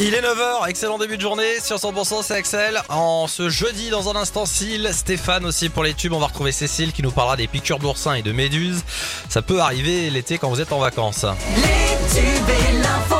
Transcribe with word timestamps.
Il 0.00 0.14
est 0.14 0.20
9h, 0.22 0.68
excellent 0.68 0.98
début 0.98 1.16
de 1.16 1.22
journée 1.22 1.60
sur 1.62 1.76
100% 1.76 2.22
c'est 2.22 2.34
Axel. 2.34 2.80
En 2.88 3.26
ce 3.28 3.48
jeudi 3.48 3.90
dans 3.90 4.08
un 4.08 4.16
instant 4.16 4.46
Cille, 4.46 4.88
Stéphane 4.92 5.44
aussi 5.44 5.68
pour 5.68 5.82
les 5.84 5.94
tubes, 5.94 6.12
on 6.12 6.18
va 6.18 6.26
retrouver 6.26 6.50
Cécile 6.52 6.92
qui 6.92 7.02
nous 7.02 7.10
parlera 7.10 7.36
des 7.36 7.46
piqûres 7.46 7.78
d'oursins 7.78 8.14
et 8.14 8.22
de 8.22 8.32
méduses. 8.32 8.82
Ça 9.28 9.42
peut 9.42 9.60
arriver 9.60 10.08
l'été 10.10 10.38
quand 10.38 10.48
vous 10.48 10.60
êtes 10.60 10.72
en 10.72 10.78
vacances. 10.78 11.24
Les 11.56 12.20
tubes 12.20 12.48
et 12.48 12.72
l'info, 12.82 13.16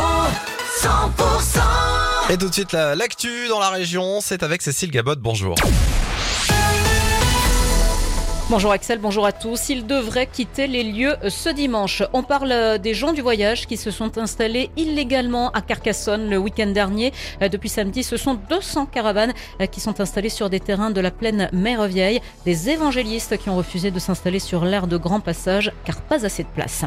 100%. 0.83 1.61
Et 2.33 2.39
tout 2.39 2.49
de 2.49 2.55
suite 2.55 2.73
la- 2.73 2.95
l'actu 2.95 3.49
dans 3.49 3.61
la 3.61 3.69
région, 3.71 4.21
c'est 4.23 4.43
avec 4.43 4.63
Cécile 4.63 4.91
Gabot, 4.91 5.17
bonjour. 5.19 5.55
Bonjour 8.55 8.71
Axel, 8.71 9.01
bonjour 9.01 9.27
à 9.27 9.33
tous. 9.33 9.69
Il 9.69 9.85
devrait 9.85 10.29
quitter 10.29 10.69
les 10.69 10.85
lieux 10.85 11.17
ce 11.29 11.49
dimanche. 11.49 12.05
On 12.13 12.23
parle 12.23 12.53
euh, 12.53 12.79
des 12.79 12.95
gens 12.95 13.13
du 13.13 13.21
voyage 13.21 13.67
qui 13.67 13.77
se 13.77 13.91
sont 13.91 14.17
installés 14.17 14.71
illégalement 14.77 15.51
à 15.51 15.61
Carcassonne 15.61 16.31
le 16.31 16.39
week-end 16.39 16.69
dernier. 16.69 17.13
Euh, 17.43 17.49
Depuis 17.49 17.69
samedi, 17.69 18.05
ce 18.05 18.17
sont 18.17 18.35
200 18.35 18.87
caravanes 18.87 19.33
euh, 19.61 19.67
qui 19.67 19.81
sont 19.81 20.01
installées 20.01 20.29
sur 20.29 20.51
des 20.51 20.61
terrains 20.61 20.93
de 20.93 21.01
la 21.01 21.11
plaine 21.11 21.49
Mère-Vieille. 21.53 22.21
Des 22.45 22.71
évangélistes 22.71 23.37
qui 23.39 23.51
ont 23.51 23.57
refusé 23.57 23.91
de 23.91 23.99
s'installer 23.99 24.39
sur 24.39 24.65
l'aire 24.65 24.87
de 24.87 24.99
grand 24.99 25.19
passage 25.19 25.73
car 25.85 26.01
pas 26.03 26.25
assez 26.25 26.45
de 26.45 26.49
place. 26.55 26.85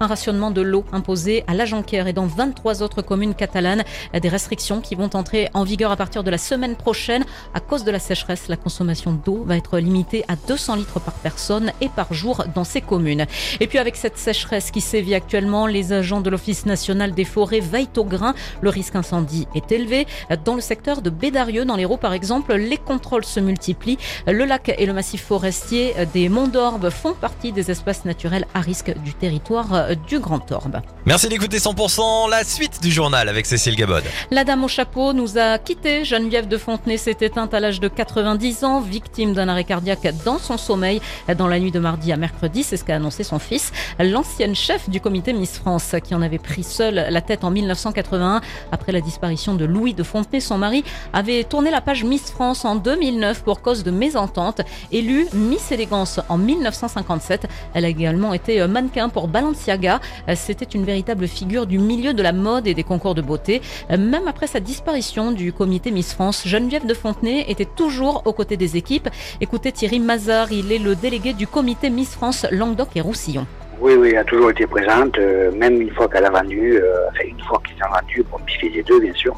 Un 0.00 0.08
rationnement 0.08 0.50
de 0.50 0.60
l'eau 0.60 0.84
imposé 0.92 1.44
à 1.46 1.54
la 1.54 1.64
Jonquière 1.64 2.08
et 2.08 2.12
dans 2.12 2.26
23 2.26 2.82
autres 2.82 3.00
communes 3.00 3.34
catalanes. 3.34 3.84
Des 4.12 4.28
restrictions 4.28 4.82
qui 4.82 4.94
vont 4.94 5.08
entrer 5.14 5.48
en 5.54 5.64
vigueur 5.64 5.92
à 5.92 5.96
partir 5.96 6.24
de 6.24 6.30
la 6.30 6.36
semaine 6.36 6.76
prochaine. 6.76 7.24
À 7.54 7.60
cause 7.60 7.84
de 7.84 7.90
la 7.90 8.00
sécheresse, 8.00 8.48
la 8.48 8.58
consommation 8.58 9.12
d'eau 9.14 9.44
va 9.46 9.56
être 9.56 9.78
limitée 9.78 10.22
à 10.28 10.36
200 10.36 10.74
litres 10.74 11.05
par 11.06 11.14
personne 11.14 11.72
et 11.80 11.88
par 11.88 12.12
jour 12.12 12.44
dans 12.54 12.64
ces 12.64 12.80
communes. 12.80 13.26
Et 13.60 13.66
puis 13.68 13.78
avec 13.78 13.96
cette 13.96 14.18
sécheresse 14.18 14.70
qui 14.70 14.80
sévit 14.80 15.14
actuellement, 15.14 15.66
les 15.66 15.92
agents 15.92 16.20
de 16.20 16.28
l'Office 16.28 16.66
national 16.66 17.14
des 17.14 17.24
forêts 17.24 17.60
veillent 17.60 17.88
au 17.96 18.04
grain. 18.04 18.34
Le 18.60 18.70
risque 18.70 18.96
incendie 18.96 19.46
est 19.54 19.70
élevé. 19.70 20.06
Dans 20.44 20.56
le 20.56 20.60
secteur 20.60 21.00
de 21.00 21.10
Bédarieux, 21.10 21.64
dans 21.64 21.76
l'Hérault 21.76 21.96
par 21.96 22.12
exemple, 22.12 22.54
les 22.54 22.76
contrôles 22.76 23.24
se 23.24 23.40
multiplient. 23.40 23.98
Le 24.26 24.44
lac 24.44 24.74
et 24.76 24.84
le 24.84 24.92
massif 24.92 25.24
forestier 25.24 25.94
des 26.12 26.28
Monts 26.28 26.48
d'Orbe 26.48 26.90
font 26.90 27.14
partie 27.14 27.52
des 27.52 27.70
espaces 27.70 28.04
naturels 28.04 28.46
à 28.54 28.60
risque 28.60 28.92
du 29.04 29.14
territoire 29.14 29.94
du 30.08 30.18
Grand 30.18 30.50
Orbe. 30.50 30.80
Merci 31.04 31.28
d'écouter 31.28 31.58
100%, 31.58 32.28
la 32.30 32.42
suite 32.42 32.82
du 32.82 32.90
journal 32.90 33.28
avec 33.28 33.46
Cécile 33.46 33.76
Gabod. 33.76 34.02
La 34.32 34.42
dame 34.42 34.64
au 34.64 34.68
chapeau 34.68 35.12
nous 35.12 35.38
a 35.38 35.58
quitté. 35.58 36.04
Geneviève 36.04 36.48
de 36.48 36.58
Fontenay 36.58 36.96
s'est 36.96 37.18
éteinte 37.20 37.54
à 37.54 37.60
l'âge 37.60 37.78
de 37.78 37.88
90 37.88 38.64
ans, 38.64 38.80
victime 38.80 39.32
d'un 39.32 39.48
arrêt 39.48 39.64
cardiaque 39.64 40.08
dans 40.24 40.38
son 40.38 40.58
sommeil 40.58 40.85
dans 41.36 41.48
la 41.48 41.58
nuit 41.58 41.70
de 41.70 41.78
mardi 41.78 42.12
à 42.12 42.16
mercredi. 42.16 42.62
C'est 42.62 42.76
ce 42.76 42.84
qu'a 42.84 42.96
annoncé 42.96 43.24
son 43.24 43.38
fils, 43.38 43.72
l'ancienne 43.98 44.54
chef 44.54 44.88
du 44.88 45.00
comité 45.00 45.32
Miss 45.32 45.58
France, 45.58 45.94
qui 46.04 46.14
en 46.14 46.22
avait 46.22 46.38
pris 46.38 46.62
seule 46.62 47.06
la 47.08 47.20
tête 47.20 47.44
en 47.44 47.50
1981. 47.50 48.40
Après 48.72 48.92
la 48.92 49.00
disparition 49.00 49.54
de 49.54 49.64
Louis 49.64 49.94
de 49.94 50.02
Fontenay, 50.02 50.40
son 50.40 50.58
mari 50.58 50.84
avait 51.12 51.44
tourné 51.44 51.70
la 51.70 51.80
page 51.80 52.04
Miss 52.04 52.30
France 52.30 52.64
en 52.64 52.76
2009 52.76 53.42
pour 53.42 53.62
cause 53.62 53.84
de 53.84 53.90
mésentente. 53.90 54.60
Élue 54.92 55.26
Miss 55.32 55.72
Élégance 55.72 56.20
en 56.28 56.38
1957, 56.38 57.46
elle 57.74 57.84
a 57.84 57.88
également 57.88 58.34
été 58.34 58.66
mannequin 58.66 59.08
pour 59.08 59.28
Balenciaga. 59.28 60.00
C'était 60.34 60.64
une 60.64 60.84
véritable 60.84 61.28
figure 61.28 61.66
du 61.66 61.78
milieu 61.78 62.14
de 62.14 62.22
la 62.22 62.32
mode 62.32 62.66
et 62.66 62.74
des 62.74 62.84
concours 62.84 63.14
de 63.14 63.22
beauté. 63.22 63.62
Même 63.90 64.28
après 64.28 64.46
sa 64.46 64.60
disparition 64.60 65.32
du 65.32 65.52
comité 65.52 65.90
Miss 65.90 66.12
France, 66.12 66.42
Geneviève 66.46 66.86
de 66.86 66.94
Fontenay 66.94 67.44
était 67.48 67.64
toujours 67.64 68.22
aux 68.24 68.32
côtés 68.32 68.56
des 68.56 68.76
équipes. 68.76 69.08
Écoutez 69.40 69.72
Thierry 69.72 70.00
Mazard, 70.00 70.52
il 70.52 70.72
est 70.72 70.75
le 70.78 70.94
délégué 70.94 71.32
du 71.32 71.46
comité 71.46 71.90
Miss 71.90 72.10
France 72.10 72.46
Languedoc 72.50 72.96
et 72.96 73.00
Roussillon. 73.00 73.46
Oui, 73.78 73.94
oui, 73.94 74.10
elle 74.12 74.18
a 74.18 74.24
toujours 74.24 74.50
été 74.50 74.66
présente, 74.66 75.18
euh, 75.18 75.52
même 75.52 75.80
une 75.80 75.90
fois 75.92 76.08
qu'elle 76.08 76.24
a 76.24 76.30
vendu, 76.30 76.78
euh, 76.78 77.08
enfin 77.10 77.24
une 77.28 77.40
fois 77.42 77.60
qu'ils 77.66 77.76
ont 77.84 77.92
vendu, 77.92 78.24
bon, 78.30 78.38
puisqu'ils 78.46 78.68
étaient 78.68 78.82
deux 78.82 79.00
bien 79.00 79.12
sûr, 79.12 79.34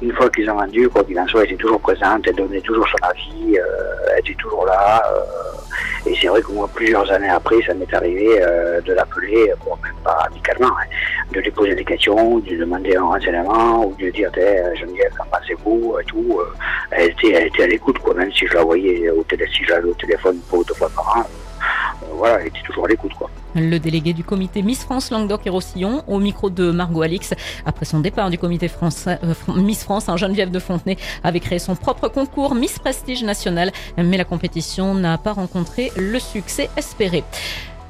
une 0.00 0.12
fois 0.12 0.30
qu'ils 0.30 0.48
ont 0.48 0.54
vendu, 0.54 0.88
quoi 0.88 1.02
qu'il 1.02 1.18
en 1.18 1.26
soit, 1.26 1.42
elle 1.42 1.52
était 1.52 1.62
toujours 1.62 1.80
présente, 1.80 2.26
elle 2.26 2.36
donnait 2.36 2.60
toujours 2.60 2.86
son 2.86 3.08
avis, 3.08 3.58
euh, 3.58 3.64
elle 4.12 4.20
était 4.20 4.34
toujours 4.34 4.64
là, 4.64 5.02
euh, 5.12 5.60
et 6.06 6.14
c'est 6.20 6.28
vrai 6.28 6.40
que 6.40 6.52
moi, 6.52 6.68
plusieurs 6.74 7.10
années 7.10 7.28
après, 7.28 7.60
ça 7.66 7.74
m'est 7.74 7.92
arrivé 7.92 8.38
euh, 8.40 8.80
de 8.80 8.92
l'appeler, 8.94 9.52
bon, 9.64 9.76
même 9.82 9.94
pas 10.02 10.18
amicalement, 10.30 10.68
hein, 10.68 10.86
de 11.32 11.40
lui 11.40 11.50
poser 11.50 11.74
des 11.74 11.84
questions, 11.84 12.38
de 12.38 12.48
lui 12.48 12.58
demander 12.58 12.96
un 12.96 13.04
renseignement, 13.04 13.84
ou 13.84 13.94
de 13.96 14.04
lui 14.04 14.12
dire, 14.12 14.30
Eh, 14.36 14.76
Geneviève, 14.78 15.12
qu'en 15.16 15.24
pensez-vous, 15.36 15.98
et 16.00 16.04
tout, 16.04 16.38
euh, 16.40 16.54
elle 16.90 17.10
était, 17.10 17.32
elle 17.32 17.46
était 17.48 17.64
à 17.64 17.66
l'écoute, 17.66 17.98
quoi, 17.98 18.14
même 18.14 18.32
si 18.32 18.46
je 18.46 18.54
la 18.54 18.64
voyais 18.64 19.10
au 19.10 19.22
téléphone, 19.24 19.54
si 19.54 19.64
je 19.64 19.74
au 19.74 19.94
téléphone 19.94 20.40
ou 20.52 20.64
deux 20.64 20.74
fois 20.74 20.90
par 20.94 21.18
an, 21.18 21.20
euh, 21.20 22.06
voilà, 22.12 22.40
elle 22.40 22.46
était 22.48 22.62
toujours 22.64 22.86
à 22.86 22.88
l'écoute, 22.88 23.12
quoi. 23.14 23.29
Le 23.54 23.78
délégué 23.78 24.12
du 24.12 24.22
comité 24.22 24.62
Miss 24.62 24.84
France 24.84 25.10
Languedoc 25.10 25.42
et 25.46 25.50
Roussillon 25.50 26.04
au 26.06 26.18
micro 26.18 26.50
de 26.50 26.70
Margot 26.70 27.02
Alix. 27.02 27.34
Après 27.66 27.84
son 27.84 28.00
départ 28.00 28.30
du 28.30 28.38
comité 28.38 28.70
euh, 28.82 29.16
Miss 29.56 29.82
France, 29.84 30.08
hein, 30.08 30.16
Geneviève 30.16 30.50
de 30.50 30.58
Fontenay 30.58 30.96
avait 31.24 31.40
créé 31.40 31.58
son 31.58 31.74
propre 31.74 32.08
concours 32.08 32.54
Miss 32.54 32.78
Prestige 32.78 33.24
National, 33.24 33.72
mais 33.96 34.16
la 34.16 34.24
compétition 34.24 34.94
n'a 34.94 35.18
pas 35.18 35.32
rencontré 35.32 35.92
le 35.96 36.18
succès 36.18 36.70
espéré. 36.76 37.24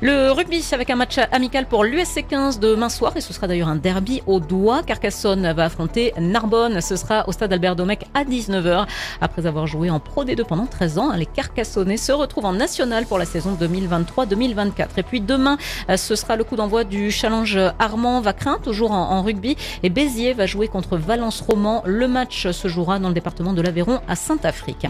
Le 0.03 0.33
rugby 0.33 0.67
avec 0.73 0.89
un 0.89 0.97
match 0.97 1.19
amical 1.31 1.67
pour 1.67 1.85
l'USC 1.85 2.27
15 2.27 2.59
demain 2.59 2.89
soir 2.89 3.13
et 3.17 3.21
ce 3.21 3.35
sera 3.35 3.47
d'ailleurs 3.47 3.69
un 3.69 3.77
derby 3.77 4.23
au 4.27 4.41
doigt. 4.41 4.83
Carcassonne 4.83 5.53
va 5.53 5.67
affronter 5.67 6.15
Narbonne. 6.19 6.81
Ce 6.81 6.97
sera 6.97 7.29
au 7.29 7.33
stade 7.33 7.53
Albert 7.53 7.77
Domecq 7.77 8.07
à 8.15 8.25
19h. 8.25 8.87
Après 9.21 9.47
avoir 9.47 9.67
joué 9.67 9.91
en 9.91 10.01
Pro 10.01 10.25
D2 10.25 10.45
pendant 10.45 10.65
13 10.65 10.99
ans, 10.99 11.13
les 11.13 11.27
Carcassonnais 11.27 11.99
se 11.99 12.13
retrouvent 12.13 12.47
en 12.47 12.55
national 12.55 13.05
pour 13.05 13.19
la 13.19 13.27
saison 13.27 13.59
2023-2024. 13.61 14.87
Et 14.97 15.03
puis 15.03 15.21
demain, 15.21 15.59
ce 15.95 16.15
sera 16.15 16.37
le 16.37 16.45
coup 16.45 16.57
d'envoi 16.57 16.85
du 16.85 17.11
challenge 17.11 17.59
Armand 17.79 18.23
Vacrin, 18.23 18.59
toujours 18.63 18.93
en, 18.93 19.11
en 19.11 19.21
rugby. 19.21 19.59
Et 19.83 19.91
Béziers 19.91 20.33
va 20.33 20.47
jouer 20.47 20.69
contre 20.69 20.97
Valence 20.97 21.43
Roman. 21.43 21.83
Le 21.85 22.09
match 22.09 22.51
se 22.51 22.69
jouera 22.69 23.01
dans 23.01 23.09
le 23.09 23.15
département 23.15 23.53
de 23.53 23.61
l'Aveyron 23.61 24.01
à 24.09 24.17
Saint-Afrique. 24.17 24.87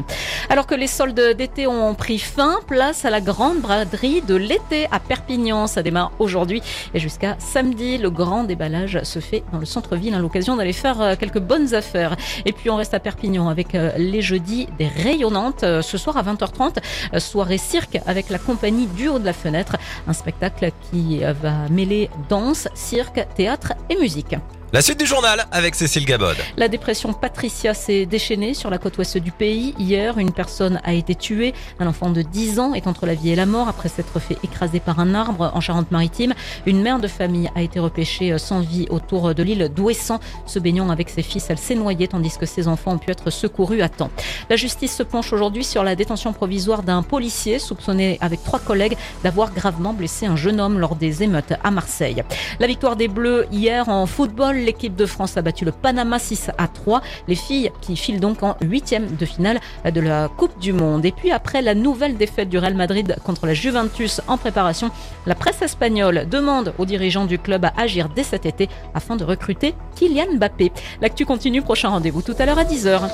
Alors 0.50 0.68
que 0.68 0.76
les 0.76 0.86
soldes 0.86 1.34
d'été 1.36 1.66
ont 1.66 1.94
pris 1.94 2.20
fin, 2.20 2.60
place 2.68 3.04
à 3.04 3.10
la 3.10 3.20
grande 3.20 3.58
braderie 3.58 4.22
de 4.22 4.36
l'été 4.36 4.86
à 4.92 4.99
Perpignan. 5.00 5.66
Ça 5.66 5.82
démarre 5.82 6.12
aujourd'hui 6.18 6.62
et 6.94 6.98
jusqu'à 6.98 7.36
samedi. 7.38 7.98
Le 7.98 8.10
grand 8.10 8.44
déballage 8.44 9.02
se 9.02 9.18
fait 9.18 9.42
dans 9.52 9.58
le 9.58 9.66
centre-ville 9.66 10.14
à 10.14 10.18
l'occasion 10.18 10.56
d'aller 10.56 10.72
faire 10.72 11.00
euh, 11.00 11.14
quelques 11.18 11.40
bonnes 11.40 11.74
affaires. 11.74 12.16
Et 12.44 12.52
puis 12.52 12.70
on 12.70 12.76
reste 12.76 12.94
à 12.94 13.00
Perpignan 13.00 13.48
avec 13.48 13.74
euh, 13.74 13.90
les 13.96 14.22
jeudis 14.22 14.68
des 14.78 14.88
rayonnantes. 14.88 15.64
Euh, 15.64 15.82
Ce 15.82 15.98
soir 15.98 16.16
à 16.16 16.22
20h30, 16.22 16.76
euh, 17.14 17.18
soirée 17.18 17.58
cirque 17.58 17.98
avec 18.06 18.30
la 18.30 18.38
compagnie 18.38 18.86
du 18.86 19.08
haut 19.08 19.18
de 19.18 19.24
la 19.24 19.32
fenêtre. 19.32 19.76
Un 20.06 20.12
spectacle 20.12 20.70
qui 20.90 21.20
va 21.20 21.68
mêler 21.70 22.10
danse, 22.28 22.68
cirque, 22.74 23.26
théâtre 23.34 23.72
et 23.88 23.96
musique. 23.96 24.36
La 24.72 24.82
suite 24.82 25.00
du 25.00 25.06
journal 25.06 25.46
avec 25.50 25.74
Cécile 25.74 26.04
Gabod. 26.04 26.36
La 26.56 26.68
dépression 26.68 27.12
Patricia 27.12 27.74
s'est 27.74 28.06
déchaînée 28.06 28.54
sur 28.54 28.70
la 28.70 28.78
côte 28.78 28.98
ouest 28.98 29.18
du 29.18 29.32
pays. 29.32 29.74
Hier, 29.80 30.16
une 30.16 30.30
personne 30.30 30.80
a 30.84 30.92
été 30.92 31.16
tuée. 31.16 31.54
Un 31.80 31.88
enfant 31.88 32.10
de 32.10 32.22
10 32.22 32.60
ans 32.60 32.72
est 32.74 32.86
entre 32.86 33.04
la 33.04 33.14
vie 33.14 33.30
et 33.30 33.34
la 33.34 33.46
mort 33.46 33.66
après 33.66 33.88
s'être 33.88 34.20
fait 34.20 34.38
écraser 34.44 34.78
par 34.78 35.00
un 35.00 35.12
arbre 35.12 35.50
en 35.54 35.60
Charente-Maritime. 35.60 36.34
Une 36.66 36.82
mère 36.82 37.00
de 37.00 37.08
famille 37.08 37.50
a 37.56 37.62
été 37.62 37.80
repêchée 37.80 38.38
sans 38.38 38.60
vie 38.60 38.86
autour 38.90 39.34
de 39.34 39.42
l'île 39.42 39.72
d'Ouessant. 39.74 40.20
Se 40.46 40.60
baignant 40.60 40.88
avec 40.90 41.10
ses 41.10 41.22
fils, 41.22 41.50
elle 41.50 41.58
s'est 41.58 41.74
noyée 41.74 42.06
tandis 42.06 42.38
que 42.38 42.46
ses 42.46 42.68
enfants 42.68 42.92
ont 42.92 42.98
pu 42.98 43.10
être 43.10 43.30
secourus 43.30 43.82
à 43.82 43.88
temps. 43.88 44.10
La 44.50 44.54
justice 44.54 44.94
se 44.94 45.02
penche 45.02 45.32
aujourd'hui 45.32 45.64
sur 45.64 45.82
la 45.82 45.96
détention 45.96 46.32
provisoire 46.32 46.84
d'un 46.84 47.02
policier 47.02 47.58
soupçonné 47.58 48.18
avec 48.20 48.44
trois 48.44 48.60
collègues 48.60 48.96
d'avoir 49.24 49.52
gravement 49.52 49.94
blessé 49.94 50.26
un 50.26 50.36
jeune 50.36 50.60
homme 50.60 50.78
lors 50.78 50.94
des 50.94 51.24
émeutes 51.24 51.54
à 51.64 51.72
Marseille. 51.72 52.22
La 52.60 52.68
victoire 52.68 52.94
des 52.94 53.08
Bleus 53.08 53.46
hier 53.50 53.88
en 53.88 54.06
football, 54.06 54.59
l'équipe 54.64 54.94
de 54.94 55.06
France 55.06 55.36
a 55.36 55.42
battu 55.42 55.64
le 55.64 55.72
Panama 55.72 56.18
6 56.18 56.50
à 56.58 56.68
3. 56.68 57.02
Les 57.28 57.34
filles 57.34 57.72
qui 57.80 57.96
filent 57.96 58.20
donc 58.20 58.42
en 58.42 58.56
huitième 58.60 59.16
de 59.16 59.24
finale 59.24 59.60
de 59.84 60.00
la 60.00 60.28
Coupe 60.28 60.58
du 60.60 60.72
Monde. 60.72 61.04
Et 61.04 61.12
puis 61.12 61.30
après 61.30 61.62
la 61.62 61.74
nouvelle 61.74 62.16
défaite 62.16 62.48
du 62.48 62.58
Real 62.58 62.74
Madrid 62.74 63.16
contre 63.24 63.46
la 63.46 63.54
Juventus 63.54 64.20
en 64.28 64.36
préparation, 64.36 64.90
la 65.26 65.34
presse 65.34 65.62
espagnole 65.62 66.28
demande 66.28 66.74
aux 66.78 66.86
dirigeants 66.86 67.26
du 67.26 67.38
club 67.38 67.64
à 67.64 67.72
agir 67.76 68.08
dès 68.08 68.22
cet 68.22 68.46
été 68.46 68.68
afin 68.94 69.16
de 69.16 69.24
recruter 69.24 69.74
Kylian 69.96 70.34
Mbappé. 70.36 70.72
L'actu 71.00 71.24
continue, 71.24 71.62
prochain 71.62 71.88
rendez-vous 71.88 72.22
tout 72.22 72.34
à 72.38 72.46
l'heure 72.46 72.58
à 72.58 72.64
10h. 72.64 73.08